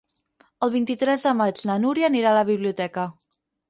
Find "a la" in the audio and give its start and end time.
2.35-2.47